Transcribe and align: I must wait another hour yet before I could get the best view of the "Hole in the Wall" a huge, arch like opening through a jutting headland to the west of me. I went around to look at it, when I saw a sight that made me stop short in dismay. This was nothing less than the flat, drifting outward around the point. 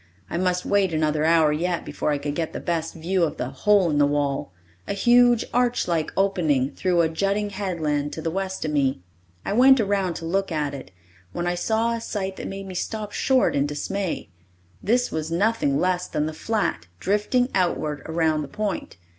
I 0.31 0.37
must 0.37 0.65
wait 0.65 0.93
another 0.95 1.25
hour 1.25 1.53
yet 1.53 1.85
before 1.85 2.09
I 2.09 2.17
could 2.17 2.33
get 2.33 2.53
the 2.53 2.59
best 2.59 2.95
view 2.95 3.23
of 3.23 3.37
the 3.37 3.51
"Hole 3.51 3.91
in 3.91 3.99
the 3.99 4.07
Wall" 4.07 4.51
a 4.87 4.93
huge, 4.93 5.45
arch 5.53 5.87
like 5.87 6.11
opening 6.17 6.71
through 6.71 7.01
a 7.01 7.07
jutting 7.07 7.51
headland 7.51 8.11
to 8.13 8.21
the 8.23 8.31
west 8.31 8.65
of 8.65 8.71
me. 8.71 9.03
I 9.45 9.53
went 9.53 9.79
around 9.79 10.15
to 10.15 10.25
look 10.25 10.51
at 10.51 10.73
it, 10.73 10.89
when 11.33 11.45
I 11.45 11.53
saw 11.53 11.91
a 11.93 12.01
sight 12.01 12.37
that 12.37 12.47
made 12.47 12.65
me 12.65 12.73
stop 12.73 13.11
short 13.11 13.55
in 13.55 13.67
dismay. 13.67 14.29
This 14.81 15.11
was 15.11 15.29
nothing 15.29 15.79
less 15.79 16.07
than 16.07 16.25
the 16.25 16.33
flat, 16.33 16.87
drifting 16.99 17.49
outward 17.53 18.01
around 18.07 18.41
the 18.41 18.47
point. 18.47 18.97